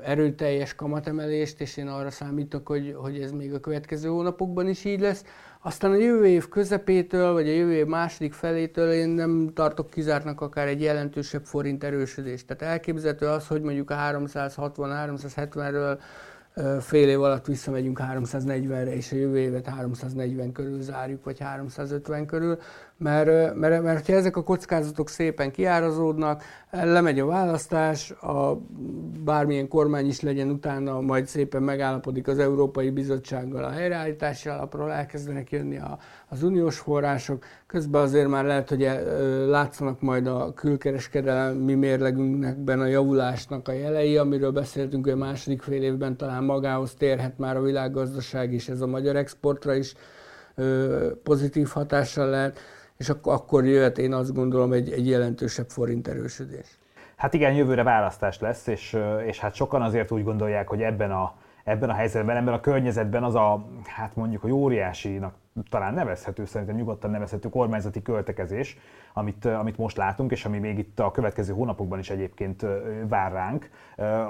[0.04, 5.00] erőteljes kamatemelést, és én arra számítok, hogy, hogy ez még a következő hónapokban is így
[5.00, 5.24] lesz.
[5.62, 10.42] Aztán a jövő év közepétől, vagy a jövő év második felétől én nem tartok kizártnak
[10.42, 12.48] akár egy jelentősebb forint erősödést.
[12.48, 15.98] Tehát elképzelhető az, hogy mondjuk a 360-370-ről
[16.80, 22.60] fél év alatt visszamegyünk 340-re, és a jövő évet 340 körül zárjuk, vagy 350 körül,
[22.98, 28.58] mert, mert, mert ha ezek a kockázatok szépen kiárazódnak, lemegy a választás, a
[29.24, 35.52] bármilyen kormány is legyen utána, majd szépen megállapodik az Európai Bizottsággal a helyreállítási alapról, elkezdenek
[35.52, 38.90] jönni a, az uniós források, közben azért már lehet, hogy
[39.48, 45.84] látszanak majd a külkereskedelmi mérlegünkben a javulásnak a jelei, amiről beszéltünk, hogy a második fél
[45.84, 49.94] évben talán magához térhet már a világgazdaság is, ez a magyar exportra is
[51.24, 52.60] pozitív hatással lehet
[52.98, 56.78] és ak- akkor jöhet én azt gondolom egy, egy jelentősebb forint erősödés.
[57.16, 61.34] Hát igen, jövőre választás lesz, és, és hát sokan azért úgy gondolják, hogy ebben a,
[61.64, 65.36] ebben a helyzetben, ebben a környezetben az a, hát mondjuk, hogy óriásinak
[65.70, 68.78] talán nevezhető, szerintem nyugodtan nevezhető kormányzati költekezés,
[69.14, 72.66] amit, amit most látunk, és ami még itt a következő hónapokban is egyébként
[73.08, 73.70] vár ránk,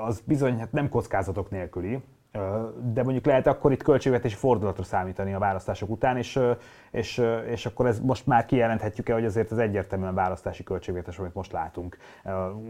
[0.06, 2.04] az bizony hát nem kockázatok nélküli,
[2.94, 6.40] de mondjuk lehet akkor itt költségvetési fordulatra számítani a választások után, és,
[6.92, 11.52] és, és akkor ez most már kijelenthetjük-e, hogy azért ez egyértelműen választási költségvetés, amit most
[11.52, 11.98] látunk.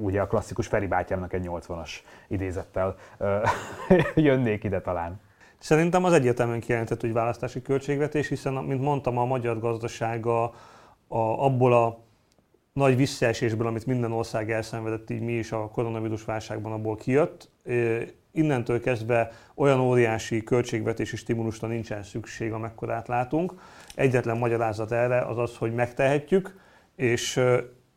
[0.02, 1.90] Ugye a klasszikus Feri bátyámnak egy 80-as
[2.28, 2.96] idézettel
[4.16, 5.20] jönnék ide talán.
[5.58, 10.44] Szerintem az egyértelműen kijelentett, hogy választási költségvetés, hiszen, mint mondtam, a magyar gazdasága
[11.08, 11.98] a, abból a
[12.74, 17.50] nagy visszaesésből, amit minden ország elszenvedett, így mi is a koronavírus válságban abból kijött,
[18.36, 23.54] innentől kezdve olyan óriási költségvetési stimulusra nincsen szükség, amekkorát látunk.
[23.96, 26.56] Egyetlen magyarázat erre az az, hogy megtehetjük,
[26.96, 27.40] és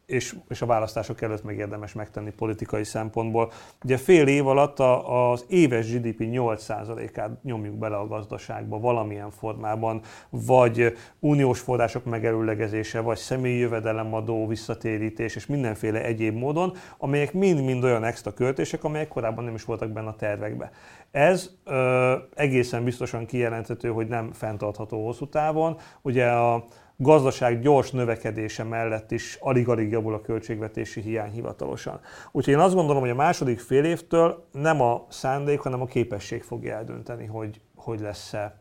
[0.09, 3.53] és, és a választások előtt meg érdemes megtenni politikai szempontból.
[3.85, 10.01] Ugye fél év alatt a, az éves GDP 8%-át nyomjuk bele a gazdaságba valamilyen formában,
[10.31, 18.05] vagy uniós források megerőlegezése, vagy személyi jövedelemadó visszatérítés, és mindenféle egyéb módon, amelyek mind-mind olyan
[18.05, 20.71] extra költések, amelyek korábban nem is voltak benne a tervekbe.
[21.11, 25.77] Ez ö, egészen biztosan kijelenthető, hogy nem fenntartható hosszú távon.
[26.03, 26.65] Ugye a
[27.01, 32.01] gazdaság gyors növekedése mellett is alig-alig javul a költségvetési hiány hivatalosan.
[32.33, 36.43] Úgyhogy én azt gondolom, hogy a második fél évtől nem a szándék, hanem a képesség
[36.43, 38.59] fogja eldönteni, hogy, hogy lesz-e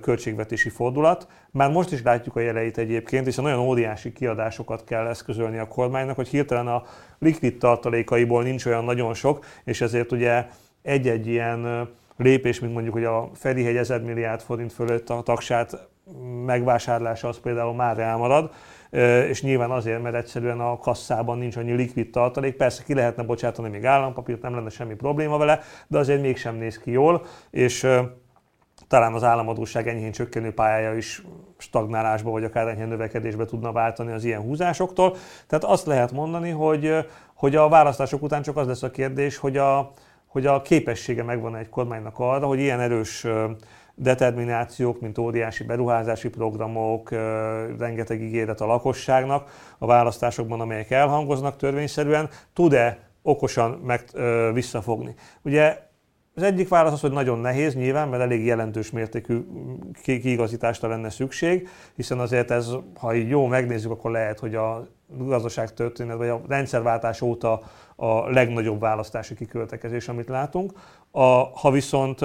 [0.00, 1.28] költségvetési fordulat.
[1.50, 6.16] Már most is látjuk a jeleit egyébként, hiszen olyan óriási kiadásokat kell eszközölni a kormánynak,
[6.16, 6.82] hogy hirtelen a
[7.18, 10.46] likvid tartalékaiból nincs olyan nagyon sok, és ezért ugye
[10.82, 15.88] egy-egy ilyen lépés, mint mondjuk, hogy a Ferihegy 1000 milliárd forint fölött a tagsát
[16.44, 18.50] megvásárlása az például már elmarad,
[19.28, 22.56] és nyilván azért, mert egyszerűen a kasszában nincs annyi likvid tartalék.
[22.56, 26.78] Persze ki lehetne bocsátani még állampapírt, nem lenne semmi probléma vele, de azért mégsem néz
[26.78, 27.86] ki jól, és
[28.88, 31.22] talán az államadóság enyhén csökkenő pályája is
[31.58, 35.16] stagnálásba vagy akár enyhén növekedésbe tudna váltani az ilyen húzásoktól.
[35.46, 36.94] Tehát azt lehet mondani, hogy,
[37.34, 39.92] hogy a választások után csak az lesz a kérdés, hogy a,
[40.26, 43.26] hogy a képessége megvan egy kormánynak arra, hogy ilyen erős
[44.02, 47.10] determinációk, mint óriási beruházási programok,
[47.78, 54.04] rengeteg ígéret a lakosságnak a választásokban, amelyek elhangoznak törvényszerűen, tud-e okosan meg
[54.52, 55.14] visszafogni.
[55.42, 55.88] Ugye
[56.34, 59.40] az egyik válasz az, hogy nagyon nehéz nyilván, mert elég jelentős mértékű
[60.02, 65.74] kiigazításra lenne szükség, hiszen azért ez, ha így jó megnézzük, akkor lehet, hogy a gazdaság
[65.74, 67.60] történet, vagy a rendszerváltás óta
[67.96, 70.72] a legnagyobb választási kiköltekezés, amit látunk.
[71.10, 71.20] A,
[71.58, 72.20] ha viszont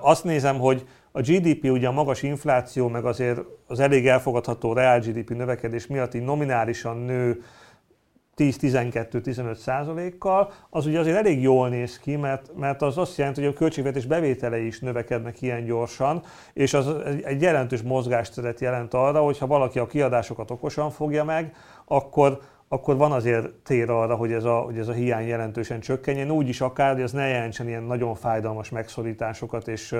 [0.00, 5.00] azt nézem, hogy a GDP, ugye a magas infláció, meg azért az elég elfogadható reál
[5.00, 7.42] GDP növekedés miatt így nominálisan nő
[8.36, 13.50] 10-12-15 százalékkal, az ugye azért elég jól néz ki, mert, mert az azt jelenti, hogy
[13.54, 19.38] a költségvetés bevételei is növekednek ilyen gyorsan, és az egy jelentős mozgásteret jelent arra, hogy
[19.38, 24.44] ha valaki a kiadásokat okosan fogja meg, akkor akkor van azért tér arra, hogy ez
[24.44, 27.82] a, hogy ez a hiány jelentősen csökkenjen, úgy is akár, hogy ez ne jelentsen ilyen
[27.82, 29.94] nagyon fájdalmas megszorításokat és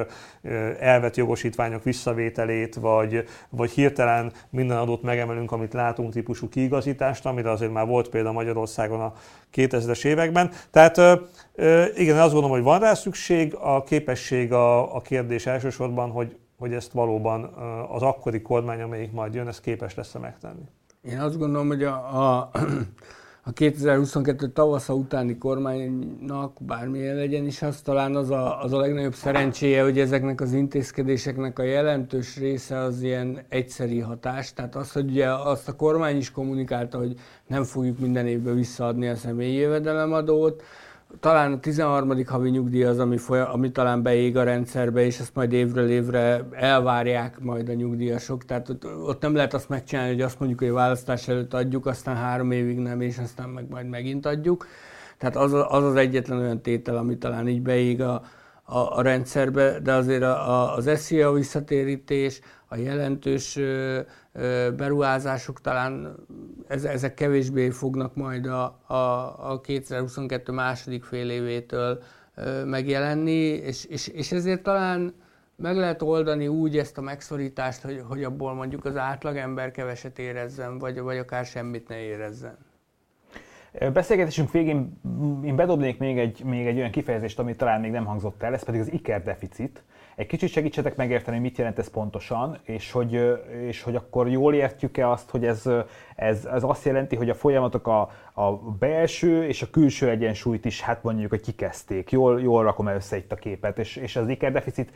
[0.81, 7.73] elvett jogosítványok visszavételét, vagy, vagy hirtelen minden adott megemelünk, amit látunk típusú kiigazítást, amire azért
[7.73, 9.13] már volt példa Magyarországon a
[9.55, 10.51] 2000-es években.
[10.71, 10.97] Tehát
[11.97, 16.73] igen, azt gondolom, hogy van rá szükség, a képesség a, a kérdés elsősorban, hogy, hogy
[16.73, 17.45] ezt valóban
[17.89, 20.65] az akkori kormány, amelyik majd jön, ez képes lesz megtenni.
[21.11, 22.51] Én azt gondolom, hogy a, a,
[23.43, 29.15] a 2022 tavasza utáni kormánynak bármilyen legyen is, az talán az a, az a legnagyobb
[29.15, 34.53] szerencséje, hogy ezeknek az intézkedéseknek a jelentős része az ilyen egyszeri hatás.
[34.53, 37.15] Tehát az, hogy ugye azt a kormány is kommunikálta, hogy
[37.47, 40.63] nem fogjuk minden évben visszaadni a személyi jövedelemadót,
[41.21, 42.27] talán a 13.
[42.27, 46.49] havi nyugdíj az, ami, folyam, ami talán beég a rendszerbe, és ezt majd évről évre
[46.53, 48.45] elvárják majd a nyugdíjasok.
[48.45, 52.17] Tehát ott, ott nem lehet azt megcsinálni, hogy azt mondjuk, hogy választás előtt adjuk, aztán
[52.17, 54.67] három évig nem, és aztán meg majd megint adjuk.
[55.19, 58.23] Tehát az az, az egyetlen olyan tétel, ami talán így beég a,
[58.63, 63.59] a, a rendszerbe, de azért a, a, az SZIA visszatérítés, a jelentős
[64.77, 66.17] beruházások talán
[66.69, 68.95] ezek kevésbé fognak majd a, a,
[69.53, 72.03] a 2022 második fél évétől
[72.65, 75.15] megjelenni, és, és, és ezért talán
[75.57, 80.79] meg lehet oldani úgy ezt a megszorítást, hogy, hogy abból mondjuk az átlagember keveset érezzen,
[80.79, 82.57] vagy, vagy akár semmit ne érezzen.
[83.93, 85.01] Beszélgetésünk végén
[85.45, 88.63] én bedobnék még egy, még egy olyan kifejezést, ami talán még nem hangzott el, ez
[88.63, 89.83] pedig az ikerdeficit.
[90.17, 95.11] Egy kicsit segítsetek megérteni, mit jelent ez pontosan, és hogy, és hogy akkor jól értjük-e
[95.11, 95.71] azt, hogy ez,
[96.15, 100.81] ez, ez azt jelenti, hogy a folyamatok a, a belső és a külső egyensúlyt is,
[100.81, 102.11] hát mondjuk, hogy kikezdték.
[102.11, 104.93] Jól, jól rakom össze itt a képet, és, és az ikerdeficit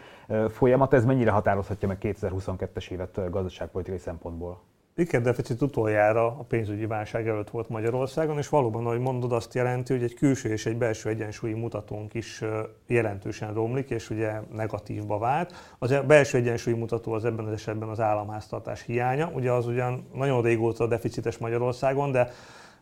[0.49, 4.61] folyamat, ez mennyire határozhatja meg 2022-es évet gazdaságpolitikai szempontból?
[5.09, 10.03] Deficit utoljára a pénzügyi válság előtt volt Magyarországon, és valóban, ahogy mondod, azt jelenti, hogy
[10.03, 12.43] egy külső és egy belső egyensúlyi mutatónk is
[12.87, 15.55] jelentősen romlik, és ugye negatívba vált.
[15.79, 19.31] Az a belső egyensúlyi mutató az ebben az esetben az államháztartás hiánya.
[19.35, 22.31] Ugye az ugyan nagyon régóta deficites Magyarországon, de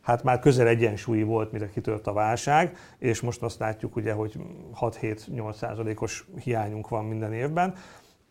[0.01, 4.41] hát már közel egyensúlyi volt, mire kitört a válság, és most azt látjuk ugye, hogy
[4.81, 7.75] 6-7-8 százalékos hiányunk van minden évben.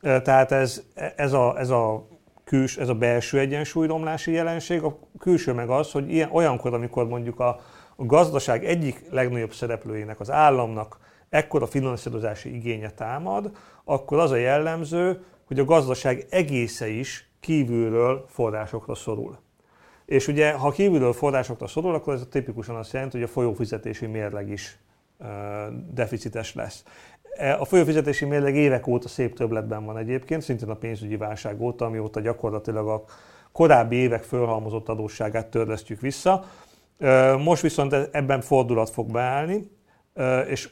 [0.01, 0.83] Tehát ez,
[1.15, 2.07] ez, a, ez a
[2.47, 7.39] küls, ez a belső egyensúlyromlási jelenség, a külső meg az, hogy ilyen, olyankor, amikor mondjuk
[7.39, 7.59] a,
[7.95, 13.51] a gazdaság egyik legnagyobb szereplőjének, az államnak ekkora finanszírozási igénye támad,
[13.83, 19.37] akkor az a jellemző, hogy a gazdaság egésze is kívülről forrásokra szorul.
[20.05, 24.49] És ugye, ha kívülről forrásokra szorul, akkor ez tipikusan azt jelenti, hogy a folyófizetési mérleg
[24.49, 24.77] is
[25.91, 26.83] deficites lesz.
[27.59, 32.19] A folyófizetési mérleg évek óta szép többletben van egyébként, szintén a pénzügyi válság óta, amióta
[32.19, 33.03] gyakorlatilag a
[33.51, 36.43] korábbi évek fölhalmozott adósságát törlesztjük vissza.
[37.43, 39.71] Most viszont e- ebben fordulat fog beállni,
[40.47, 40.69] és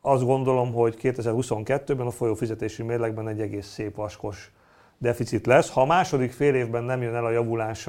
[0.00, 4.52] azt gondolom, hogy 2022-ben a folyófizetési mérlegben egy egész szép vaskos
[4.98, 5.70] deficit lesz.
[5.70, 7.88] Ha a második fél évben nem jön el a javulás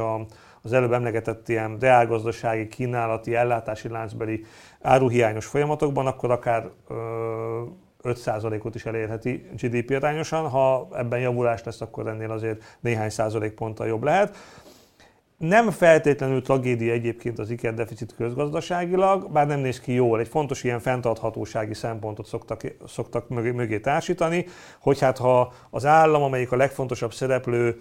[0.62, 4.46] az előbb emlegetett ilyen reálgazdasági, kínálati, ellátási láncbeli
[4.82, 6.70] áruhiányos folyamatokban, akkor akár
[8.08, 14.04] 5%-ot is elérheti GDP arányosan, ha ebben javulás lesz, akkor ennél azért néhány százalékponttal jobb
[14.04, 14.38] lehet.
[15.38, 20.20] Nem feltétlenül tragédia egyébként az ikerdeficit közgazdaságilag, bár nem néz ki jól.
[20.20, 24.46] Egy fontos ilyen fenntarthatósági szempontot szoktak, szoktak mögé, mögé társítani,
[24.80, 27.78] hogy hát ha az állam, amelyik a legfontosabb szereplő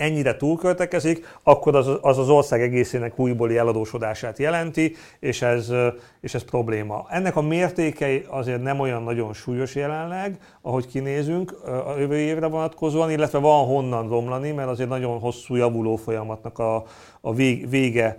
[0.00, 5.72] ennyire túlköltekezik, akkor az, az az ország egészének újbóli eladósodását jelenti, és ez,
[6.20, 7.06] és ez probléma.
[7.10, 11.52] Ennek a mértékei azért nem olyan nagyon súlyos jelenleg, ahogy kinézünk
[11.86, 16.84] a jövő évre vonatkozóan, illetve van honnan romlani, mert azért nagyon hosszú javuló folyamatnak a,
[17.20, 17.34] a
[17.68, 18.18] vége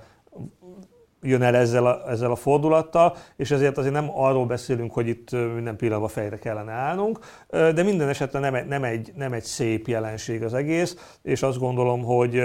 [1.21, 5.31] jön el ezzel a, ezzel a fordulattal, és ezért azért nem arról beszélünk, hogy itt
[5.31, 7.19] minden pillanatban fejre kellene állnunk,
[7.49, 11.59] de minden esetben nem egy, nem egy, nem egy szép jelenség az egész, és azt
[11.59, 12.43] gondolom, hogy,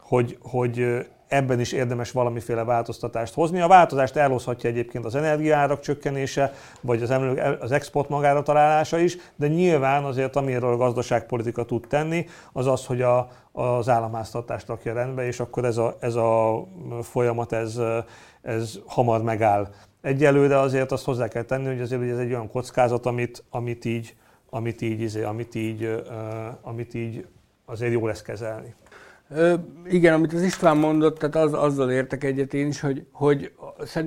[0.00, 3.60] hogy, hogy ebben is érdemes valamiféle változtatást hozni.
[3.60, 7.14] A változást elhozhatja egyébként az energiárak csökkenése, vagy az,
[7.60, 12.86] az export magára találása is, de nyilván azért, amiről a gazdaságpolitika tud tenni, az az,
[12.86, 16.62] hogy a, az államháztartást rakja rendbe, és akkor ez a, ez a
[17.02, 17.80] folyamat, ez,
[18.42, 19.68] ez hamar megáll.
[20.02, 23.84] Egyelőre azért azt hozzá kell tenni, hogy azért hogy ez egy olyan kockázat, amit, amit
[23.84, 24.16] így,
[24.50, 26.02] amit így, izé, amit így,
[26.62, 27.26] amit így
[27.64, 28.74] azért jó lesz kezelni.
[29.86, 33.52] Igen, amit az István mondott, tehát az, azzal értek egyet én is, hogy, hogy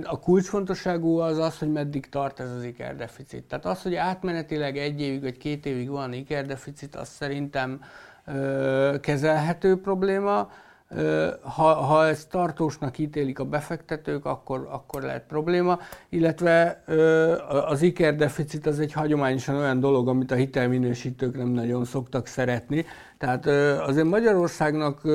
[0.04, 3.44] a kulcsfontosságú az az, hogy meddig tart ez az ikerdeficit.
[3.44, 7.82] Tehát az, hogy átmenetileg egy évig vagy két évig van ikerdeficit, az szerintem
[8.26, 10.52] ö, kezelhető probléma.
[11.42, 15.80] Ha, ha ezt tartósnak ítélik a befektetők, akkor, akkor lehet probléma,
[16.10, 16.84] illetve
[17.68, 22.86] az ikerdeficit az egy hagyományosan olyan dolog, amit a hitelminősítők nem nagyon szoktak szeretni.
[23.18, 23.46] Tehát
[23.88, 25.06] azért Magyarországnak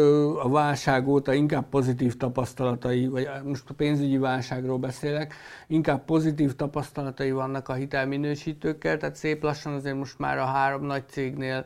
[0.43, 5.35] a válság óta inkább pozitív tapasztalatai, vagy most a pénzügyi válságról beszélek,
[5.67, 11.05] inkább pozitív tapasztalatai vannak a hitelminősítőkkel, tehát szép lassan azért most már a három nagy
[11.09, 11.65] cégnél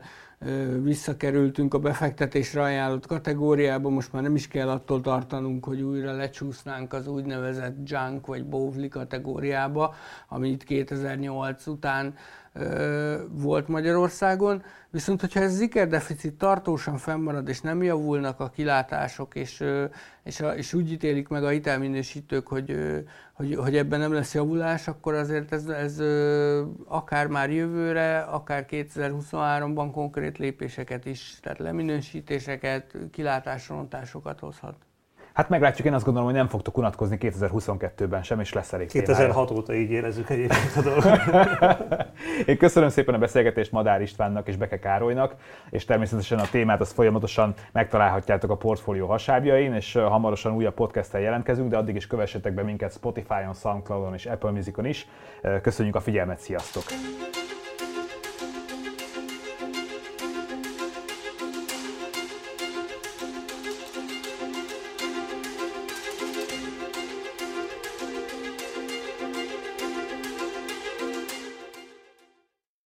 [0.81, 6.93] visszakerültünk a befektetésre ajánlott kategóriába, most már nem is kell attól tartanunk, hogy újra lecsúsznánk
[6.93, 9.95] az úgynevezett junk vagy bovli kategóriába,
[10.27, 12.13] amit 2008 után
[13.31, 19.63] volt Magyarországon, viszont hogyha ez zikerdeficit tartósan fennmarad, és nem javulnak a kilátások, és,
[20.23, 22.77] és, a, és úgy ítélik meg a hitelminősítők, hogy,
[23.33, 26.01] hogy, hogy ebben nem lesz javulás, akkor azért ez, ez
[26.85, 34.75] akár már jövőre, akár 2023-ban konkrét lépéseket is, tehát leminősítéseket, kilátásrontásokat hozhat.
[35.39, 39.47] Hát meglátjuk, én azt gondolom, hogy nem fogtok unatkozni 2022-ben sem, és lesz elég 2006
[39.47, 39.61] témája.
[39.61, 41.25] óta így érezzük egyébként a dolgot.
[42.49, 45.35] én köszönöm szépen a beszélgetést Madár Istvánnak és Beke Károlynak,
[45.69, 51.69] és természetesen a témát azt folyamatosan megtalálhatjátok a portfólió hasábjain, és hamarosan újabb podcasttel jelentkezünk,
[51.69, 55.07] de addig is kövessetek be minket Spotify-on, Soundcloud-on és Apple Music-on is.
[55.61, 56.83] Köszönjük a figyelmet, sziasztok!